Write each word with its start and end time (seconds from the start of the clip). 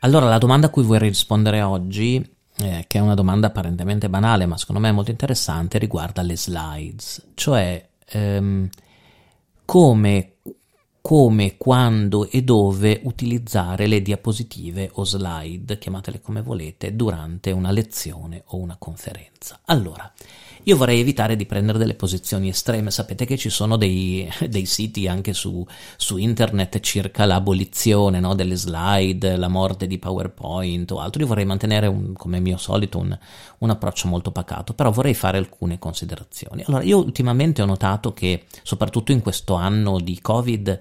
Allora, 0.00 0.28
la 0.28 0.38
domanda 0.38 0.68
a 0.68 0.70
cui 0.70 0.84
vorrei 0.84 1.08
rispondere 1.08 1.60
oggi, 1.62 2.16
eh, 2.58 2.84
che 2.86 2.98
è 2.98 3.00
una 3.00 3.14
domanda 3.14 3.48
apparentemente 3.48 4.08
banale, 4.08 4.46
ma 4.46 4.56
secondo 4.56 4.80
me 4.80 4.92
molto 4.92 5.10
interessante, 5.10 5.78
riguarda 5.78 6.22
le 6.22 6.36
slides, 6.36 7.30
cioè 7.34 7.88
ehm, 8.06 8.68
come 9.64 10.37
come, 11.08 11.56
quando 11.56 12.28
e 12.28 12.42
dove 12.42 13.00
utilizzare 13.04 13.86
le 13.86 14.02
diapositive 14.02 14.90
o 14.92 15.04
slide, 15.04 15.78
chiamatele 15.78 16.20
come 16.20 16.42
volete, 16.42 16.94
durante 16.94 17.50
una 17.50 17.70
lezione 17.70 18.42
o 18.48 18.58
una 18.58 18.76
conferenza. 18.78 19.60
Allora, 19.64 20.12
io 20.64 20.76
vorrei 20.76 21.00
evitare 21.00 21.34
di 21.34 21.46
prendere 21.46 21.78
delle 21.78 21.94
posizioni 21.94 22.50
estreme, 22.50 22.90
sapete 22.90 23.24
che 23.24 23.38
ci 23.38 23.48
sono 23.48 23.78
dei, 23.78 24.30
dei 24.50 24.66
siti 24.66 25.08
anche 25.08 25.32
su, 25.32 25.66
su, 25.96 26.18
internet 26.18 26.80
circa 26.80 27.24
l'abolizione 27.24 28.20
no, 28.20 28.34
delle 28.34 28.56
slide, 28.56 29.36
la 29.36 29.48
morte 29.48 29.86
di 29.86 29.98
PowerPoint 29.98 30.90
o 30.90 30.98
altro, 30.98 31.22
io 31.22 31.26
vorrei 31.26 31.46
mantenere 31.46 31.86
un, 31.86 32.12
come 32.12 32.38
mio 32.38 32.58
solito 32.58 32.98
un, 32.98 33.18
un 33.58 33.70
approccio 33.70 34.08
molto 34.08 34.30
pacato, 34.30 34.74
però 34.74 34.90
vorrei 34.90 35.14
fare 35.14 35.38
alcune 35.38 35.78
considerazioni. 35.78 36.62
Allora, 36.66 36.82
io 36.82 36.98
ultimamente 36.98 37.62
ho 37.62 37.66
notato 37.66 38.12
che, 38.12 38.44
soprattutto 38.62 39.12
in 39.12 39.22
questo 39.22 39.54
anno 39.54 39.98
di 39.98 40.20
Covid, 40.20 40.78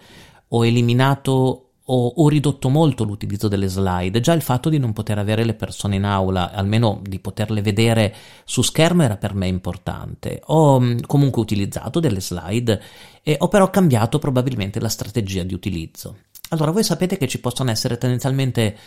ho 0.49 0.65
eliminato 0.65 1.67
ho, 1.89 2.07
ho, 2.07 2.27
ridotto 2.27 2.69
molto 2.69 3.03
l'utilizzo 3.05 3.47
delle 3.47 3.67
slide. 3.67 4.19
Già 4.19 4.33
il 4.33 4.41
fatto 4.41 4.69
di 4.69 4.77
non 4.77 4.91
poter 4.91 5.17
avere 5.17 5.45
le 5.45 5.53
persone 5.53 5.95
in 5.95 6.03
aula, 6.03 6.51
almeno 6.51 7.01
di 7.01 7.19
poterle 7.19 7.61
vedere 7.61 8.13
su 8.43 8.61
schermo, 8.61 9.03
era 9.03 9.15
per 9.15 9.33
me 9.33 9.47
importante. 9.47 10.41
Ho 10.47 10.79
mm, 10.81 10.99
comunque 11.05 11.41
utilizzato 11.41 11.99
delle 11.99 12.19
slide 12.19 12.81
e 13.23 13.37
ho 13.39 13.47
però 13.47 13.69
cambiato 13.69 14.19
probabilmente 14.19 14.79
la 14.81 14.89
strategia 14.89 15.43
di 15.43 15.53
utilizzo. 15.53 16.17
Allora, 16.49 16.71
voi 16.71 16.83
sapete 16.83 17.17
che 17.17 17.27
ci 17.27 17.39
possono 17.39 17.71
essere 17.71 17.97
tendenzialmente 17.97 18.77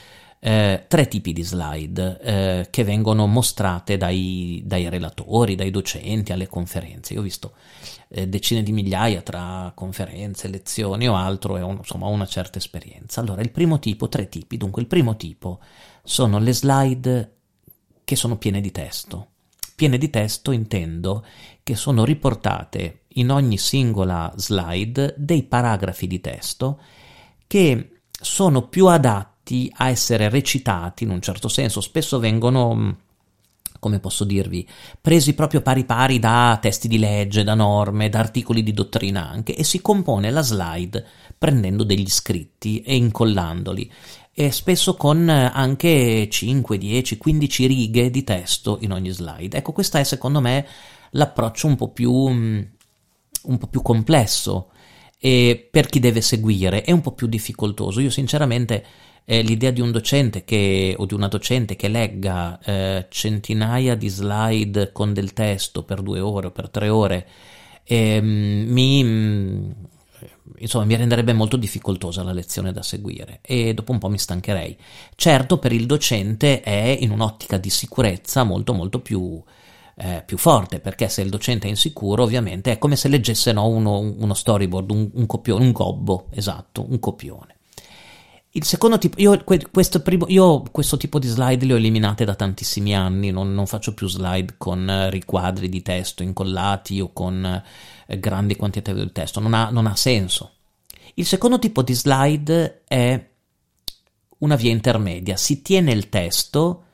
eh, 0.43 0.87
tre 0.89 1.07
tipi 1.07 1.35
di 1.35 1.43
slide 1.43 2.19
eh, 2.23 2.67
che 2.71 2.83
vengono 2.83 3.27
mostrate 3.27 3.99
dai, 3.99 4.63
dai, 4.65 4.89
relatori, 4.89 5.55
dai 5.55 5.71
docenti 5.71 6.33
alle 6.33 6.49
conferenze. 6.49 7.13
Io 7.13 7.21
ho 7.21 7.23
visto 7.23 7.53
eh, 8.09 8.27
decine 8.27 8.63
di 8.63 8.73
migliaia 8.73 9.21
tra 9.21 9.71
conferenze, 9.75 10.49
lezioni 10.49 11.07
o 11.09 11.15
altro 11.15 11.59
e 11.59 11.63
ho 11.63 11.71
insomma 11.71 12.07
una 12.07 12.27
certa 12.27 12.57
esperienza. 12.59 13.21
Allora, 13.21 13.43
il 13.43 13.51
primo 13.51 13.79
tipo, 13.79 14.09
tre 14.09 14.29
tipi. 14.29 14.57
Dunque, 14.57 14.81
il 14.81 14.89
primo 14.89 15.17
tipo 15.17 15.61
sono 16.03 16.39
le 16.39 16.55
slide 16.55 17.35
che 18.03 18.17
sono 18.17 18.39
piene 18.39 18.63
di 18.63 18.73
testo. 18.73 19.27
Piene 19.77 19.99
di 19.99 20.09
testo 20.09 20.53
intendo 20.53 21.25
che 21.63 21.75
sono 21.75 22.05
riportate 22.05 23.03
in 23.15 23.31
ogni 23.31 23.59
singola 23.59 24.33
slide 24.37 25.15
dei 25.19 25.43
paragrafi 25.43 26.07
di 26.07 26.21
testo 26.21 26.81
che 27.47 28.01
sono 28.11 28.69
più 28.69 28.87
adatti 28.87 29.30
adatti 29.51 29.73
a 29.77 29.89
essere 29.89 30.29
recitati 30.29 31.05
in 31.05 31.11
un 31.11 31.21
certo 31.21 31.49
senso, 31.49 31.81
spesso 31.81 32.19
vengono 32.19 32.75
mm, 32.75 32.91
come 33.81 33.99
posso 33.99 34.25
dirvi, 34.25 34.67
presi 35.01 35.35
proprio 35.35 35.63
pari 35.63 35.85
pari 35.85 36.19
da 36.19 36.59
testi 36.61 36.87
di 36.87 36.99
legge, 36.99 37.45
da 37.45 37.55
norme, 37.55 38.11
da 38.11 38.19
articoli 38.19 38.63
di 38.63 38.73
dottrina 38.73 39.29
anche, 39.29 39.55
e 39.57 39.65
si 39.65 39.81
compone 39.81 40.31
la 40.31 40.43
slide 40.43 41.07
prendendo 41.39 41.83
degli 41.83 42.09
scritti 42.09 42.83
e 42.83 42.95
incollandoli, 42.95 43.91
e 44.33 44.53
spesso 44.53 44.95
con 44.95 45.29
anche 45.29 46.29
5, 46.31 46.79
10, 46.79 47.17
15 47.17 47.67
righe 47.67 48.11
di 48.11 48.23
testo 48.23 48.79
in 48.83 48.93
ogni 48.93 49.11
slide. 49.11 49.57
Ecco, 49.57 49.73
questo 49.73 49.97
è 49.97 50.05
secondo 50.05 50.41
me 50.41 50.67
l'approccio 51.13 51.67
un 51.67 51.77
po' 51.77 51.89
più, 51.89 52.29
mm, 52.29 52.61
un 53.45 53.59
po' 53.59 53.67
più 53.67 53.81
complesso 53.83 54.71
e 55.19 55.69
per 55.71 55.87
chi 55.87 56.01
deve 56.01 56.21
seguire, 56.21 56.83
è 56.83 56.93
un 56.93 57.01
po' 57.01 57.13
più 57.13 57.27
difficoltoso. 57.27 58.01
Io 58.01 58.11
sinceramente 58.11 58.85
eh, 59.31 59.43
l'idea 59.43 59.71
di 59.71 59.81
un 59.81 59.93
docente 59.93 60.43
che, 60.43 60.93
o 60.99 61.07
di 61.07 61.15
una 61.15 61.29
docente 61.29 61.77
che 61.77 61.87
legga 61.87 62.59
eh, 62.59 63.07
centinaia 63.09 63.95
di 63.95 64.09
slide 64.09 64.91
con 64.91 65.15
del 65.15 65.33
testo 65.33 65.85
per 65.85 66.03
due 66.03 66.19
ore 66.19 66.49
o 66.49 66.51
per 66.51 66.69
tre 66.69 66.89
ore 66.89 67.29
eh, 67.85 68.21
mi, 68.21 69.05
mm, 69.05 69.71
insomma, 70.59 70.85
mi 70.85 70.97
renderebbe 70.97 71.33
molto 71.33 71.57
difficoltosa 71.57 72.25
la 72.25 72.33
lezione 72.33 72.73
da 72.73 72.83
seguire 72.83 73.39
e 73.43 73.73
dopo 73.73 73.93
un 73.93 73.99
po' 73.99 74.09
mi 74.09 74.19
stancherei. 74.19 74.77
Certo, 75.15 75.59
per 75.59 75.71
il 75.71 75.87
docente 75.87 76.61
è 76.61 76.97
in 76.99 77.13
un'ottica 77.13 77.57
di 77.57 77.71
sicurezza 77.71 78.43
molto 78.43 78.73
molto 78.73 78.99
più, 78.99 79.41
eh, 79.95 80.25
più 80.27 80.39
forte, 80.39 80.81
perché 80.81 81.09
se 81.09 81.23
il 81.23 81.31
docente 81.31 81.69
è 81.69 81.71
insicuro, 81.71 82.25
ovviamente 82.25 82.73
è 82.73 82.79
come 82.79 82.97
se 82.97 83.07
leggesse 83.07 83.53
no, 83.53 83.69
uno, 83.69 84.01
uno, 84.01 84.35
storyboard, 84.35 84.91
un, 84.91 85.09
un 85.15 85.27
copione, 85.27 85.65
un 85.65 85.71
gobbo, 85.71 86.27
esatto, 86.31 86.85
un 86.89 86.99
copione. 86.99 87.59
Il 88.53 88.65
secondo 88.65 88.99
tipo, 88.99 89.21
io 89.21 89.45
questo, 89.45 90.03
primo, 90.03 90.25
io 90.27 90.63
questo, 90.73 90.97
tipo 90.97 91.21
di 91.21 91.29
slide 91.29 91.65
le 91.65 91.75
ho 91.75 91.77
eliminate 91.77 92.25
da 92.25 92.35
tantissimi 92.35 92.97
anni, 92.97 93.31
non, 93.31 93.55
non 93.55 93.69
faccio 93.69 93.95
più 93.95 94.09
slide 94.09 94.55
con 94.59 94.91
eh, 94.91 95.09
riquadri 95.09 95.69
di 95.69 95.83
testo 95.83 96.25
incollati 96.25 97.01
o 97.01 97.13
con 97.13 97.45
eh, 97.45 98.19
grandi 98.19 98.57
quantità 98.57 98.93
di 98.93 99.13
testo, 99.13 99.39
non 99.39 99.55
ha, 99.55 99.71
non 99.71 99.87
ha 99.87 99.95
senso. 99.95 100.55
Il 101.15 101.27
secondo 101.27 101.61
tipo 101.61 101.83
di 101.83 101.95
slide 101.95 102.83
è 102.89 103.29
una 104.39 104.57
via 104.57 104.73
intermedia, 104.73 105.37
si 105.37 105.63
tiene 105.63 105.93
il 105.93 106.09
testo, 106.09 106.87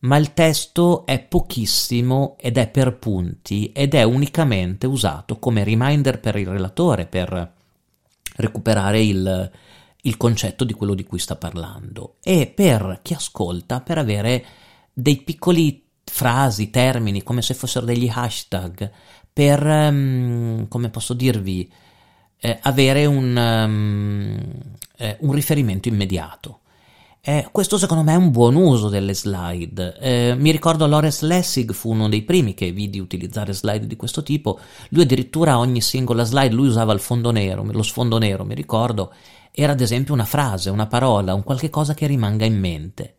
ma 0.00 0.16
il 0.16 0.32
testo 0.32 1.04
è 1.04 1.20
pochissimo 1.20 2.36
ed 2.40 2.56
è 2.56 2.66
per 2.66 2.96
punti 2.96 3.72
ed 3.72 3.92
è 3.92 4.04
unicamente 4.04 4.86
usato 4.86 5.38
come 5.38 5.64
reminder 5.64 6.18
per 6.18 6.36
il 6.36 6.46
relatore 6.46 7.04
per 7.04 7.52
recuperare 8.36 9.02
il, 9.02 9.50
il 10.08 10.16
concetto 10.16 10.64
di 10.64 10.72
quello 10.72 10.94
di 10.94 11.04
cui 11.04 11.18
sta 11.18 11.36
parlando 11.36 12.16
e 12.22 12.46
per 12.46 13.00
chi 13.02 13.12
ascolta 13.12 13.80
per 13.80 13.98
avere 13.98 14.44
dei 14.92 15.18
piccoli 15.18 15.86
frasi, 16.04 16.70
termini, 16.70 17.22
come 17.22 17.42
se 17.42 17.54
fossero 17.54 17.84
degli 17.84 18.10
hashtag, 18.12 18.90
per, 19.32 19.64
um, 19.64 20.66
come 20.66 20.88
posso 20.88 21.14
dirvi, 21.14 21.70
eh, 22.40 22.58
avere 22.62 23.06
un, 23.06 23.36
um, 23.36 24.38
eh, 24.96 25.16
un, 25.20 25.32
riferimento 25.32 25.88
immediato. 25.88 26.60
Eh, 27.28 27.46
questo 27.52 27.76
secondo 27.76 28.02
me 28.04 28.14
è 28.14 28.16
un 28.16 28.30
buon 28.30 28.54
uso 28.54 28.88
delle 28.88 29.12
slide. 29.12 29.98
Eh, 29.98 30.34
mi 30.34 30.50
ricordo 30.50 30.86
Lawrence 30.86 31.26
Lessig 31.26 31.74
fu 31.74 31.90
uno 31.90 32.08
dei 32.08 32.22
primi 32.22 32.54
che 32.54 32.72
vidi 32.72 32.98
utilizzare 32.98 33.52
slide 33.52 33.86
di 33.86 33.96
questo 33.96 34.22
tipo. 34.22 34.58
Lui 34.88 35.02
addirittura 35.02 35.58
ogni 35.58 35.82
singola 35.82 36.24
slide, 36.24 36.54
lui 36.54 36.68
usava 36.68 36.94
il 36.94 37.00
fondo 37.00 37.30
nero, 37.30 37.62
lo 37.70 37.82
sfondo 37.82 38.16
nero, 38.16 38.46
mi 38.46 38.54
ricordo, 38.54 39.12
era 39.50 39.72
ad 39.72 39.82
esempio 39.82 40.14
una 40.14 40.24
frase, 40.24 40.70
una 40.70 40.86
parola, 40.86 41.34
un 41.34 41.42
qualche 41.42 41.68
cosa 41.68 41.92
che 41.92 42.06
rimanga 42.06 42.46
in 42.46 42.58
mente. 42.58 43.16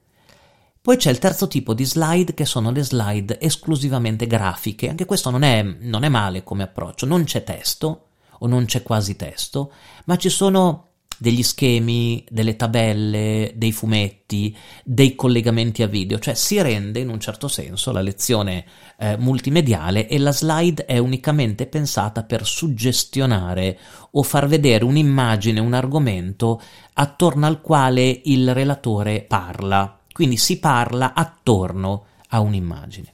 Poi 0.81 0.97
c'è 0.97 1.11
il 1.11 1.19
terzo 1.19 1.47
tipo 1.47 1.75
di 1.75 1.85
slide 1.85 2.33
che 2.33 2.45
sono 2.45 2.71
le 2.71 2.81
slide 2.81 3.39
esclusivamente 3.39 4.25
grafiche, 4.25 4.89
anche 4.89 5.05
questo 5.05 5.29
non 5.29 5.43
è, 5.43 5.61
non 5.61 6.03
è 6.03 6.09
male 6.09 6.43
come 6.43 6.63
approccio, 6.63 7.05
non 7.05 7.25
c'è 7.25 7.43
testo 7.43 8.07
o 8.39 8.47
non 8.47 8.65
c'è 8.65 8.81
quasi 8.81 9.15
testo, 9.15 9.71
ma 10.05 10.15
ci 10.15 10.29
sono 10.29 10.88
degli 11.19 11.43
schemi, 11.43 12.23
delle 12.29 12.55
tabelle, 12.55 13.51
dei 13.55 13.73
fumetti, 13.73 14.55
dei 14.83 15.15
collegamenti 15.15 15.83
a 15.83 15.87
video, 15.87 16.17
cioè 16.17 16.33
si 16.33 16.61
rende 16.61 16.99
in 16.99 17.09
un 17.09 17.19
certo 17.19 17.49
senso 17.49 17.91
la 17.91 18.01
lezione 18.01 18.65
eh, 18.97 19.17
multimediale 19.17 20.07
e 20.07 20.17
la 20.17 20.31
slide 20.31 20.85
è 20.85 20.97
unicamente 20.97 21.67
pensata 21.67 22.23
per 22.23 22.45
suggestionare 22.45 23.77
o 24.11 24.23
far 24.23 24.47
vedere 24.47 24.85
un'immagine, 24.85 25.59
un 25.59 25.73
argomento 25.73 26.61
attorno 26.93 27.45
al 27.45 27.59
quale 27.61 28.21
il 28.23 28.53
relatore 28.53 29.21
parla. 29.21 29.99
Quindi 30.11 30.37
si 30.37 30.57
parla 30.59 31.13
attorno 31.13 32.05
a 32.29 32.39
un'immagine. 32.39 33.13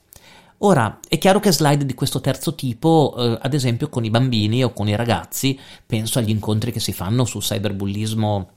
Ora, 0.58 1.00
è 1.06 1.18
chiaro 1.18 1.38
che 1.38 1.52
slide 1.52 1.84
di 1.84 1.94
questo 1.94 2.20
terzo 2.20 2.54
tipo, 2.54 3.14
eh, 3.18 3.38
ad 3.42 3.52
esempio 3.52 3.88
con 3.88 4.04
i 4.04 4.10
bambini 4.10 4.64
o 4.64 4.72
con 4.72 4.88
i 4.88 4.96
ragazzi, 4.96 5.58
penso 5.84 6.18
agli 6.18 6.30
incontri 6.30 6.72
che 6.72 6.80
si 6.80 6.92
fanno 6.92 7.24
sul 7.24 7.42
cyberbullismo 7.42 8.50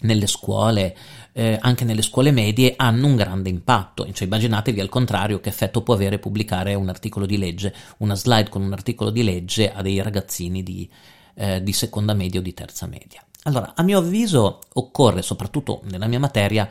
nelle 0.00 0.26
scuole, 0.26 0.96
eh, 1.32 1.58
anche 1.60 1.84
nelle 1.84 2.02
scuole 2.02 2.30
medie, 2.30 2.74
hanno 2.76 3.06
un 3.06 3.16
grande 3.16 3.50
impatto. 3.50 4.10
Cioè, 4.10 4.26
immaginatevi 4.26 4.80
al 4.80 4.88
contrario 4.88 5.40
che 5.40 5.50
effetto 5.50 5.82
può 5.82 5.94
avere 5.94 6.18
pubblicare 6.18 6.74
un 6.74 6.88
articolo 6.88 7.26
di 7.26 7.36
legge, 7.36 7.74
una 7.98 8.14
slide 8.14 8.48
con 8.48 8.62
un 8.62 8.72
articolo 8.72 9.10
di 9.10 9.22
legge 9.22 9.70
a 9.70 9.82
dei 9.82 10.00
ragazzini 10.00 10.62
di, 10.62 10.88
eh, 11.34 11.62
di 11.62 11.72
seconda 11.72 12.14
media 12.14 12.40
o 12.40 12.42
di 12.42 12.54
terza 12.54 12.86
media. 12.86 13.22
Allora, 13.42 13.72
a 13.74 13.82
mio 13.82 13.98
avviso, 13.98 14.60
occorre, 14.74 15.22
soprattutto 15.22 15.82
nella 15.84 16.06
mia 16.06 16.18
materia, 16.18 16.68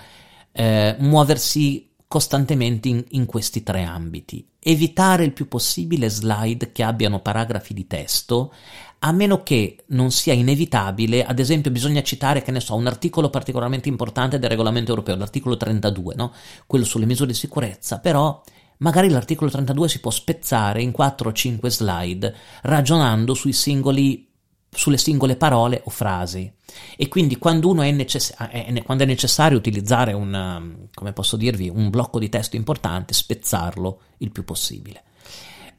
eh, 0.51 0.95
muoversi 1.00 1.89
costantemente 2.07 2.88
in, 2.88 3.04
in, 3.09 3.25
questi 3.25 3.63
tre 3.63 3.83
ambiti. 3.83 4.48
Evitare 4.59 5.25
il 5.25 5.33
più 5.33 5.48
possibile 5.48 6.09
slide 6.09 6.71
che 6.71 6.83
abbiano 6.83 7.21
paragrafi 7.21 7.74
di 7.74 7.86
testo, 7.86 8.54
a 9.00 9.12
meno 9.12 9.44
che 9.44 9.83
non 9.88 10.12
sia 10.12 10.33
inevitabile, 10.33 11.25
ad 11.25 11.39
esempio 11.39 11.69
bisogna 11.69 12.01
citare, 12.01 12.42
che 12.42 12.51
ne 12.51 12.62
so, 12.62 12.75
un 12.75 12.88
articolo 12.88 13.30
particolarmente 13.30 13.89
importante 13.89 14.39
del 14.39 14.50
regolamento 14.50 14.92
europeo, 14.92 15.15
l'articolo 15.15 15.57
32, 15.57 16.15
no? 16.15 16.33
quello 16.65 16.86
sulle 16.86 17.06
misure 17.06 17.31
di 17.31 17.38
sicurezza, 17.38 18.00
però 18.00 18.42
magari 18.77 19.10
l'articolo 19.10 19.50
32 19.50 19.89
si 19.89 20.00
può 20.00 20.12
spezzare 20.12 20.81
in 20.81 20.92
4 20.92 21.30
o 21.30 21.33
5 21.33 21.69
slide 21.69 22.36
ragionando 22.62 23.33
sui 23.33 23.53
singoli 23.53 24.26
sulle 24.69 24.97
singole 24.97 25.35
parole 25.35 25.81
o 25.85 25.89
frasi. 25.89 26.51
E 26.95 27.07
quindi 27.07 27.37
quando, 27.37 27.81
è, 27.81 27.91
necess- 27.91 28.35
è, 28.35 28.81
quando 28.83 29.03
è 29.03 29.07
necessario 29.07 29.57
utilizzare 29.57 30.13
un, 30.13 30.33
um, 30.33 31.37
dirvi, 31.37 31.69
un 31.69 31.89
blocco 31.89 32.19
di 32.19 32.29
testo 32.29 32.55
importante, 32.55 33.13
spezzarlo 33.13 34.01
il 34.17 34.31
più 34.31 34.43
possibile. 34.43 35.03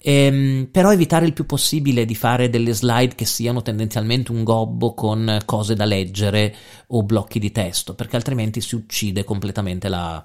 Ehm, 0.01 0.69
però 0.71 0.93
evitare 0.93 1.27
il 1.27 1.33
più 1.33 1.45
possibile 1.45 2.05
di 2.05 2.15
fare 2.15 2.49
delle 2.49 2.73
slide 2.73 3.15
che 3.15 3.25
siano 3.25 3.63
tendenzialmente 3.63 4.31
un 4.31 4.45
gobbo 4.45 4.95
con 4.95 5.39
cose 5.45 5.75
da 5.75 5.85
leggere 5.85 6.55
o 6.89 7.03
blocchi 7.03 7.39
di 7.39 7.51
testo, 7.51 7.95
perché 7.95 8.17
altrimenti 8.17 8.61
si 8.61 8.77
uccide 8.77 9.25
completamente 9.25 9.89
la, 9.89 10.25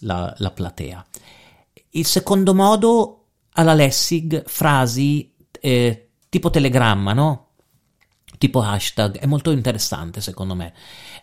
la, 0.00 0.32
la 0.38 0.50
platea. 0.50 1.04
Il 1.90 2.06
secondo 2.06 2.54
modo, 2.54 3.24
alla 3.54 3.74
Lessig, 3.74 4.44
frasi 4.46 5.32
eh, 5.60 6.08
tipo 6.28 6.50
telegramma, 6.50 7.12
no? 7.12 7.47
Tipo 8.38 8.62
hashtag, 8.62 9.18
è 9.18 9.26
molto 9.26 9.50
interessante 9.50 10.20
secondo 10.20 10.54
me. 10.54 10.72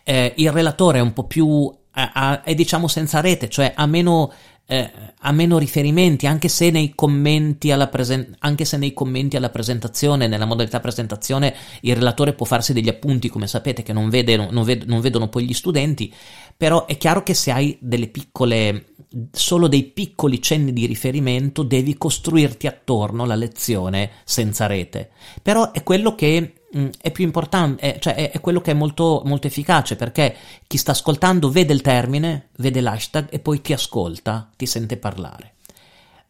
Eh, 0.04 0.34
il 0.36 0.52
relatore 0.52 0.98
è 0.98 1.02
un 1.02 1.12
po' 1.12 1.24
più, 1.24 1.74
è 1.90 2.54
diciamo 2.54 2.86
senza 2.88 3.20
rete, 3.20 3.48
cioè 3.48 3.72
ha 3.74 3.86
meno 3.86 4.30
eh, 4.68 4.90
ha 5.20 5.32
meno 5.32 5.58
riferimenti, 5.58 6.26
anche 6.26 6.48
se, 6.48 6.70
nei 6.70 6.92
commenti 6.94 7.70
alla 7.70 7.86
presen- 7.86 8.34
anche 8.40 8.64
se 8.64 8.76
nei 8.76 8.92
commenti 8.92 9.36
alla 9.36 9.50
presentazione, 9.50 10.26
nella 10.26 10.44
modalità 10.44 10.80
presentazione, 10.80 11.54
il 11.82 11.94
relatore 11.94 12.32
può 12.32 12.44
farsi 12.44 12.72
degli 12.72 12.88
appunti, 12.88 13.28
come 13.28 13.46
sapete, 13.46 13.82
che 13.82 13.92
non, 13.92 14.08
vede, 14.08 14.36
non, 14.36 14.64
ved- 14.64 14.84
non 14.84 15.00
vedono 15.00 15.28
poi 15.28 15.44
gli 15.44 15.54
studenti, 15.54 16.12
però 16.56 16.86
è 16.86 16.96
chiaro 16.96 17.22
che 17.22 17.34
se 17.34 17.52
hai 17.52 17.78
delle 17.80 18.08
piccole, 18.08 18.86
solo 19.30 19.68
dei 19.68 19.84
piccoli 19.84 20.42
cenni 20.42 20.72
di 20.72 20.86
riferimento, 20.86 21.62
devi 21.62 21.96
costruirti 21.96 22.66
attorno 22.66 23.24
la 23.24 23.36
lezione 23.36 24.10
senza 24.24 24.66
rete. 24.66 25.10
Però 25.42 25.70
è 25.70 25.82
quello 25.84 26.14
che 26.16 26.65
Mm, 26.76 26.88
è 27.00 27.10
più 27.10 27.24
importante, 27.24 27.80
è, 27.80 27.98
cioè 27.98 28.14
è, 28.14 28.30
è, 28.32 28.40
quello 28.40 28.60
che 28.60 28.72
è 28.72 28.74
molto, 28.74 29.22
molto 29.24 29.46
efficace 29.46 29.96
perché 29.96 30.34
chi 30.66 30.76
sta 30.76 30.90
ascoltando 30.90 31.48
vede 31.48 31.72
il 31.72 31.80
termine, 31.80 32.48
vede 32.56 32.80
l'hashtag 32.80 33.28
e 33.30 33.38
poi 33.38 33.62
ti 33.62 33.72
ascolta, 33.72 34.50
ti 34.56 34.66
sente 34.66 34.98
parlare. 34.98 35.54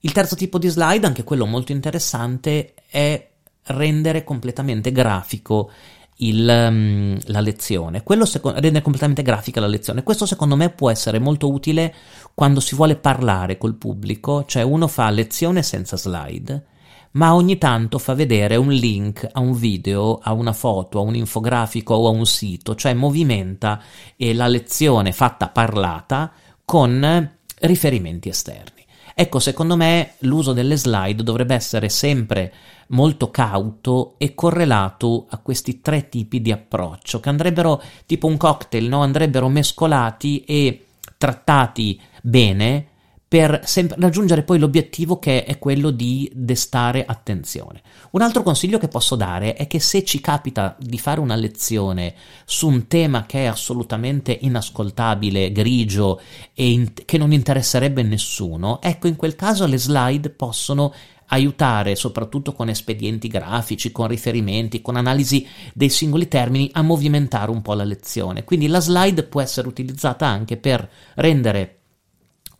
Il 0.00 0.12
terzo 0.12 0.36
tipo 0.36 0.58
di 0.58 0.68
slide, 0.68 1.06
anche 1.06 1.24
quello 1.24 1.46
molto 1.46 1.72
interessante, 1.72 2.74
è 2.88 3.28
rendere 3.64 4.22
completamente 4.22 4.92
grafico 4.92 5.70
il, 6.18 6.46
um, 6.48 7.18
la 7.24 7.40
lezione. 7.40 8.04
Quello 8.04 8.24
seco- 8.24 8.52
rende 8.52 8.82
completamente 8.82 9.22
grafica 9.22 9.58
la 9.58 9.66
lezione. 9.66 10.04
Questo 10.04 10.26
secondo 10.26 10.54
me 10.54 10.70
può 10.70 10.90
essere 10.90 11.18
molto 11.18 11.50
utile 11.50 11.92
quando 12.34 12.60
si 12.60 12.76
vuole 12.76 12.94
parlare 12.94 13.58
col 13.58 13.74
pubblico, 13.74 14.44
cioè 14.44 14.62
uno 14.62 14.86
fa 14.86 15.10
lezione 15.10 15.62
senza 15.64 15.96
slide 15.96 16.74
ma 17.16 17.34
ogni 17.34 17.58
tanto 17.58 17.98
fa 17.98 18.14
vedere 18.14 18.56
un 18.56 18.70
link 18.70 19.26
a 19.30 19.40
un 19.40 19.54
video, 19.54 20.18
a 20.22 20.32
una 20.32 20.52
foto, 20.52 20.98
a 20.98 21.02
un 21.02 21.14
infografico 21.14 21.94
o 21.94 22.08
a 22.08 22.10
un 22.10 22.26
sito, 22.26 22.74
cioè 22.74 22.94
movimenta 22.94 23.80
la 24.16 24.46
lezione 24.46 25.12
fatta 25.12 25.48
parlata 25.48 26.30
con 26.64 27.36
riferimenti 27.60 28.28
esterni. 28.28 28.84
Ecco, 29.14 29.38
secondo 29.38 29.76
me 29.76 30.12
l'uso 30.20 30.52
delle 30.52 30.76
slide 30.76 31.22
dovrebbe 31.22 31.54
essere 31.54 31.88
sempre 31.88 32.52
molto 32.88 33.30
cauto 33.30 34.16
e 34.18 34.34
correlato 34.34 35.24
a 35.30 35.38
questi 35.38 35.80
tre 35.80 36.10
tipi 36.10 36.42
di 36.42 36.52
approccio, 36.52 37.18
che 37.20 37.30
andrebbero 37.30 37.82
tipo 38.04 38.26
un 38.26 38.36
cocktail, 38.36 38.86
no? 38.86 39.00
andrebbero 39.00 39.48
mescolati 39.48 40.44
e 40.44 40.84
trattati 41.16 41.98
bene 42.20 42.88
per 43.28 43.62
sem- 43.64 43.92
raggiungere 43.98 44.44
poi 44.44 44.58
l'obiettivo 44.58 45.18
che 45.18 45.44
è 45.44 45.58
quello 45.58 45.90
di 45.90 46.30
destare 46.32 47.04
attenzione. 47.04 47.82
Un 48.10 48.22
altro 48.22 48.42
consiglio 48.42 48.78
che 48.78 48.86
posso 48.86 49.16
dare 49.16 49.54
è 49.54 49.66
che 49.66 49.80
se 49.80 50.04
ci 50.04 50.20
capita 50.20 50.76
di 50.78 50.98
fare 50.98 51.18
una 51.18 51.34
lezione 51.34 52.14
su 52.44 52.68
un 52.68 52.86
tema 52.86 53.26
che 53.26 53.44
è 53.44 53.46
assolutamente 53.46 54.36
inascoltabile, 54.40 55.50
grigio 55.50 56.20
e 56.54 56.70
in- 56.70 56.92
che 57.04 57.18
non 57.18 57.32
interesserebbe 57.32 58.02
nessuno, 58.02 58.80
ecco 58.80 59.08
in 59.08 59.16
quel 59.16 59.34
caso 59.34 59.66
le 59.66 59.78
slide 59.78 60.30
possono 60.30 60.94
aiutare 61.28 61.96
soprattutto 61.96 62.52
con 62.52 62.68
espedienti 62.68 63.26
grafici, 63.26 63.90
con 63.90 64.06
riferimenti, 64.06 64.80
con 64.80 64.94
analisi 64.94 65.44
dei 65.74 65.88
singoli 65.88 66.28
termini 66.28 66.70
a 66.72 66.82
movimentare 66.82 67.50
un 67.50 67.62
po' 67.62 67.74
la 67.74 67.82
lezione. 67.82 68.44
Quindi 68.44 68.68
la 68.68 68.80
slide 68.80 69.24
può 69.24 69.40
essere 69.40 69.66
utilizzata 69.66 70.26
anche 70.26 70.56
per 70.56 70.88
rendere 71.14 71.80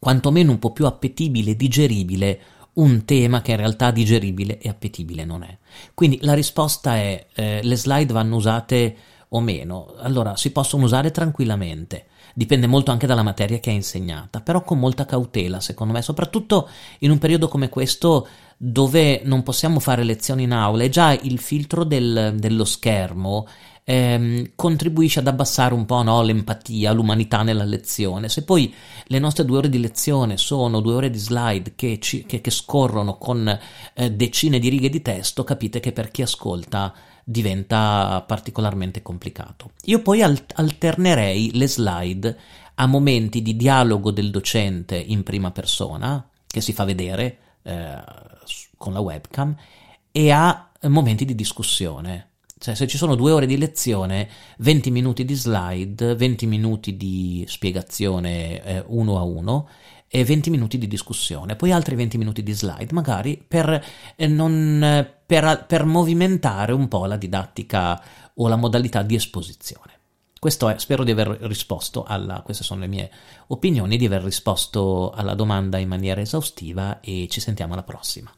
quantomeno 0.07 0.53
un 0.53 0.61
po' 0.61 0.71
più 0.71 0.87
appetibile 0.87 1.51
e 1.51 1.57
digeribile 1.57 2.41
un 2.75 3.05
tema 3.05 3.43
che 3.43 3.51
in 3.51 3.57
realtà 3.57 3.91
digeribile 3.91 4.61
e 4.61 4.69
appetibile 4.69 5.25
non 5.25 5.43
è. 5.43 5.59
Quindi 5.95 6.21
la 6.23 6.33
risposta 6.33 6.95
è 6.95 7.27
eh, 7.35 7.59
le 7.61 7.77
slide 7.77 8.13
vanno 8.13 8.37
usate 8.37 8.97
o 9.31 9.41
meno. 9.41 9.95
Allora, 9.99 10.37
si 10.37 10.53
possono 10.53 10.85
usare 10.85 11.11
tranquillamente. 11.11 12.05
Dipende 12.35 12.69
molto 12.69 12.93
anche 12.93 13.09
dalla 13.09 13.25
materia 13.25 13.59
che 13.59 13.71
è 13.71 13.75
insegnata, 13.75 14.41
però 14.43 14.63
con 14.63 14.79
molta 14.79 15.07
cautela, 15.07 15.59
secondo 15.59 15.93
me, 15.93 16.03
soprattutto 16.03 16.69
in 17.01 17.11
un 17.11 17.19
periodo 17.19 17.49
come 17.49 17.69
questo 17.69 18.29
dove 18.57 19.23
non 19.25 19.43
possiamo 19.43 19.81
fare 19.81 20.05
lezioni 20.05 20.45
in 20.45 20.53
aula 20.53 20.85
e 20.85 20.89
già 20.89 21.11
il 21.11 21.41
filtro 21.41 21.83
del, 21.83 22.37
dello 22.39 22.65
schermo 22.65 23.49
ehm, 23.89 24.51
contribuisce 24.57 25.21
ad 25.21 25.29
abbassare 25.29 25.73
un 25.73 25.87
po' 25.87 26.03
no, 26.03 26.21
l'empatia, 26.23 26.91
l'umanità 26.91 27.43
nella 27.43 27.65
lezione. 27.65 28.29
Se 28.29 28.43
poi 28.43 28.75
le 29.05 29.19
nostre 29.21 29.45
due 29.45 29.59
ore 29.59 29.69
di 29.69 29.79
lezione 29.79 30.37
sono 30.37 30.81
due 30.81 30.95
ore 30.95 31.11
di 31.11 31.19
slide 31.19 31.75
che, 31.77 32.01
ci, 32.01 32.27
che, 32.27 32.41
che 32.41 32.51
scorrono 32.51 33.17
con 33.17 33.47
eh, 33.95 34.11
decine 34.11 34.59
di 34.59 34.69
righe 34.69 34.89
di 34.89 35.03
testo, 35.03 35.45
capite 35.45 35.79
che 35.79 35.93
per 35.93 36.11
chi 36.11 36.23
ascolta 36.23 36.93
diventa 37.25 38.25
particolarmente 38.27 39.03
complicato. 39.03 39.71
Io 39.85 40.03
poi 40.03 40.23
alternerei 40.23 41.57
le 41.57 41.69
slide 41.69 42.39
a 42.75 42.87
momenti 42.87 43.41
di 43.41 43.57
dialogo 43.57 44.11
del 44.11 44.31
docente 44.31 44.97
in 44.97 45.23
prima 45.23 45.53
persona, 45.53 46.29
che 46.47 46.61
si 46.61 46.73
fa 46.73 46.85
vedere 46.85 47.39
eh, 47.63 48.03
con 48.77 48.93
la 48.93 49.01
webcam, 49.01 49.57
e 50.11 50.31
a 50.31 50.71
momenti 50.83 51.25
di 51.25 51.35
discussione. 51.35 52.31
Cioè, 52.59 52.75
se 52.75 52.87
ci 52.87 52.97
sono 52.97 53.15
due 53.17 53.33
ore 53.33 53.45
di 53.45 53.59
lezione, 53.59 54.29
20 54.59 54.91
minuti 54.91 55.25
di 55.27 55.35
slide, 55.35 56.15
20 56.15 56.47
minuti 56.47 56.97
di 56.97 57.45
spiegazione 57.47 58.63
eh, 58.63 58.85
uno 58.87 59.19
a 59.19 59.23
uno 59.23 59.69
e 60.09 60.25
20 60.25 60.49
minuti 60.49 60.79
di 60.79 60.89
discussione, 60.89 61.55
poi 61.55 61.71
altri 61.71 61.95
20 61.97 62.17
minuti 62.17 62.43
di 62.43 62.53
slide, 62.53 62.93
magari 62.93 63.43
per, 63.47 63.85
eh, 64.17 64.27
non, 64.27 65.07
per, 65.27 65.65
per 65.67 65.85
movimentare 65.85 66.73
un 66.73 66.89
po' 66.89 67.05
la 67.05 67.19
didattica 67.19 68.03
o 68.35 68.49
la 68.49 68.57
modalità 68.57 69.03
di 69.03 69.15
esposizione. 69.15 69.93
Questo 70.39 70.71
è, 70.71 70.79
spero 70.79 71.05
di 71.05 71.11
aver 71.11 71.29
risposto 71.43 72.05
alla, 72.05 72.41
queste 72.41 72.65
sono 72.65 72.81
le 72.81 72.87
mie 72.87 73.11
opinioni, 73.49 73.99
di 73.99 74.07
aver 74.07 74.23
risposto 74.23 75.11
alla 75.11 75.35
domanda 75.35 75.77
in 75.77 75.89
maniera 75.89 76.23
esaustiva 76.23 77.01
e 77.01 77.27
ci 77.29 77.41
sentiamo 77.41 77.75
alla 77.75 77.83
prossima. 77.83 78.33